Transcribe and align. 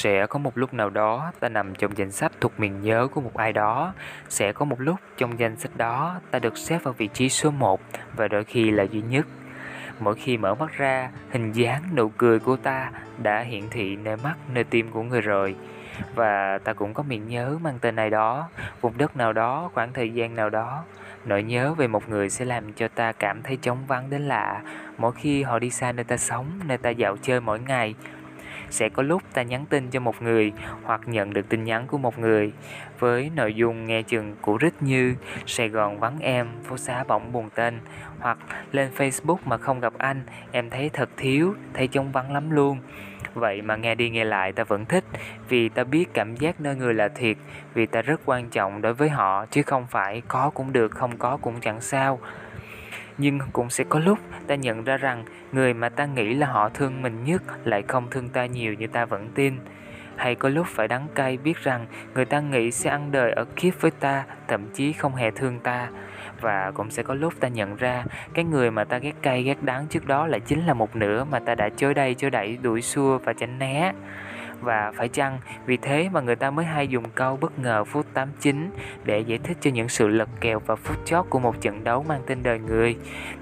Sẽ 0.00 0.26
có 0.26 0.38
một 0.38 0.58
lúc 0.58 0.74
nào 0.74 0.90
đó 0.90 1.32
ta 1.40 1.48
nằm 1.48 1.74
trong 1.74 1.96
danh 1.96 2.10
sách 2.10 2.32
thuộc 2.40 2.60
miền 2.60 2.82
nhớ 2.82 3.08
của 3.14 3.20
một 3.20 3.36
ai 3.36 3.52
đó. 3.52 3.94
Sẽ 4.28 4.52
có 4.52 4.64
một 4.64 4.80
lúc 4.80 4.96
trong 5.16 5.38
danh 5.38 5.56
sách 5.56 5.76
đó 5.76 6.20
ta 6.30 6.38
được 6.38 6.58
xếp 6.58 6.78
vào 6.82 6.94
vị 6.98 7.06
trí 7.06 7.28
số 7.28 7.50
1 7.50 7.80
và 8.16 8.28
đôi 8.28 8.44
khi 8.44 8.70
là 8.70 8.82
duy 8.82 9.02
nhất. 9.02 9.26
Mỗi 10.00 10.14
khi 10.14 10.36
mở 10.36 10.54
mắt 10.54 10.70
ra, 10.76 11.10
hình 11.30 11.52
dáng 11.52 11.82
nụ 11.94 12.08
cười 12.08 12.38
của 12.38 12.56
ta 12.56 12.90
đã 13.22 13.40
hiển 13.40 13.70
thị 13.70 13.96
nơi 13.96 14.16
mắt, 14.16 14.34
nơi 14.52 14.64
tim 14.64 14.90
của 14.90 15.02
người 15.02 15.20
rồi. 15.20 15.56
Và 16.14 16.58
ta 16.64 16.72
cũng 16.72 16.94
có 16.94 17.02
miền 17.02 17.28
nhớ 17.28 17.58
mang 17.62 17.78
tên 17.80 17.96
này 17.96 18.10
đó, 18.10 18.48
vùng 18.80 18.98
đất 18.98 19.16
nào 19.16 19.32
đó, 19.32 19.70
khoảng 19.74 19.92
thời 19.92 20.10
gian 20.10 20.34
nào 20.34 20.50
đó. 20.50 20.84
Nỗi 21.24 21.42
nhớ 21.42 21.74
về 21.74 21.86
một 21.86 22.08
người 22.08 22.30
sẽ 22.30 22.44
làm 22.44 22.72
cho 22.72 22.88
ta 22.88 23.12
cảm 23.12 23.42
thấy 23.42 23.56
trống 23.56 23.78
vắng 23.86 24.10
đến 24.10 24.22
lạ 24.22 24.62
mỗi 25.00 25.12
khi 25.12 25.42
họ 25.42 25.58
đi 25.58 25.70
xa 25.70 25.92
nơi 25.92 26.04
ta 26.04 26.16
sống, 26.16 26.46
nơi 26.66 26.78
ta 26.78 26.90
dạo 26.90 27.16
chơi 27.22 27.40
mỗi 27.40 27.60
ngày. 27.60 27.94
Sẽ 28.70 28.88
có 28.88 29.02
lúc 29.02 29.22
ta 29.32 29.42
nhắn 29.42 29.64
tin 29.70 29.90
cho 29.90 30.00
một 30.00 30.22
người 30.22 30.52
hoặc 30.82 31.00
nhận 31.06 31.32
được 31.32 31.48
tin 31.48 31.64
nhắn 31.64 31.86
của 31.86 31.98
một 31.98 32.18
người 32.18 32.52
với 32.98 33.30
nội 33.34 33.54
dung 33.54 33.86
nghe 33.86 34.02
chừng 34.02 34.36
cũ 34.42 34.58
rích 34.60 34.74
như 34.80 35.14
Sài 35.46 35.68
Gòn 35.68 36.00
vắng 36.00 36.18
em, 36.20 36.48
phố 36.64 36.76
xá 36.76 37.04
bỗng 37.04 37.32
buồn 37.32 37.48
tên 37.54 37.78
hoặc 38.18 38.38
lên 38.72 38.90
Facebook 38.96 39.38
mà 39.44 39.56
không 39.56 39.80
gặp 39.80 39.92
anh, 39.98 40.22
em 40.52 40.70
thấy 40.70 40.90
thật 40.92 41.08
thiếu, 41.16 41.54
thấy 41.74 41.86
trống 41.86 42.12
vắng 42.12 42.32
lắm 42.32 42.50
luôn. 42.50 42.78
Vậy 43.34 43.62
mà 43.62 43.76
nghe 43.76 43.94
đi 43.94 44.10
nghe 44.10 44.24
lại 44.24 44.52
ta 44.52 44.64
vẫn 44.64 44.84
thích 44.84 45.04
vì 45.48 45.68
ta 45.68 45.84
biết 45.84 46.14
cảm 46.14 46.36
giác 46.36 46.60
nơi 46.60 46.76
người 46.76 46.94
là 46.94 47.08
thiệt, 47.08 47.36
vì 47.74 47.86
ta 47.86 48.02
rất 48.02 48.20
quan 48.24 48.48
trọng 48.50 48.82
đối 48.82 48.94
với 48.94 49.08
họ 49.08 49.46
chứ 49.46 49.62
không 49.62 49.86
phải 49.86 50.22
có 50.28 50.50
cũng 50.54 50.72
được, 50.72 50.90
không 50.90 51.18
có 51.18 51.36
cũng 51.36 51.60
chẳng 51.60 51.80
sao. 51.80 52.18
Nhưng 53.18 53.38
cũng 53.52 53.70
sẽ 53.70 53.84
có 53.84 53.98
lúc 53.98 54.18
ta 54.46 54.54
nhận 54.54 54.84
ra 54.84 54.96
rằng 54.96 55.24
người 55.52 55.74
mà 55.74 55.88
ta 55.88 56.06
nghĩ 56.06 56.34
là 56.34 56.46
họ 56.46 56.68
thương 56.68 57.02
mình 57.02 57.24
nhất 57.24 57.42
lại 57.64 57.82
không 57.88 58.06
thương 58.10 58.28
ta 58.28 58.46
nhiều 58.46 58.74
như 58.74 58.86
ta 58.86 59.04
vẫn 59.04 59.28
tin. 59.34 59.54
Hay 60.16 60.34
có 60.34 60.48
lúc 60.48 60.66
phải 60.66 60.88
đắng 60.88 61.06
cay 61.14 61.36
biết 61.36 61.58
rằng 61.62 61.86
người 62.14 62.24
ta 62.24 62.40
nghĩ 62.40 62.70
sẽ 62.70 62.90
ăn 62.90 63.12
đời 63.12 63.32
ở 63.32 63.44
kiếp 63.44 63.80
với 63.80 63.90
ta, 63.90 64.24
thậm 64.48 64.66
chí 64.74 64.92
không 64.92 65.14
hề 65.14 65.30
thương 65.30 65.58
ta. 65.60 65.88
Và 66.40 66.70
cũng 66.74 66.90
sẽ 66.90 67.02
có 67.02 67.14
lúc 67.14 67.34
ta 67.40 67.48
nhận 67.48 67.76
ra 67.76 68.04
cái 68.34 68.44
người 68.44 68.70
mà 68.70 68.84
ta 68.84 68.98
ghét 68.98 69.14
cay 69.22 69.42
ghét 69.42 69.62
đắng 69.62 69.86
trước 69.86 70.06
đó 70.06 70.26
lại 70.26 70.40
chính 70.40 70.66
là 70.66 70.74
một 70.74 70.96
nửa 70.96 71.24
mà 71.24 71.38
ta 71.38 71.54
đã 71.54 71.68
chối 71.68 71.94
đây 71.94 72.14
chối 72.14 72.30
đẩy 72.30 72.58
đuổi 72.62 72.82
xua 72.82 73.18
và 73.18 73.32
tránh 73.32 73.58
né. 73.58 73.92
Và 74.60 74.92
phải 74.96 75.08
chăng 75.08 75.38
vì 75.66 75.76
thế 75.76 76.08
mà 76.12 76.20
người 76.20 76.36
ta 76.36 76.50
mới 76.50 76.64
hay 76.64 76.88
dùng 76.88 77.04
câu 77.14 77.36
bất 77.36 77.58
ngờ 77.58 77.84
phút 77.84 78.06
89 78.14 78.70
để 79.04 79.20
giải 79.20 79.38
thích 79.38 79.56
cho 79.60 79.70
những 79.70 79.88
sự 79.88 80.08
lật 80.08 80.28
kèo 80.40 80.60
và 80.66 80.76
phút 80.76 80.96
chót 81.04 81.26
của 81.30 81.38
một 81.38 81.60
trận 81.60 81.84
đấu 81.84 82.04
mang 82.08 82.20
tên 82.26 82.42
đời 82.42 82.58
người. 82.58 82.96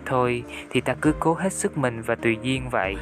Thôi, 0.06 0.44
thì 0.70 0.80
ta 0.80 0.94
cứ 1.00 1.14
cố 1.20 1.34
hết 1.34 1.52
sức 1.52 1.78
mình 1.78 2.02
và 2.02 2.14
tùy 2.14 2.36
duyên 2.42 2.70
vậy. 2.70 2.97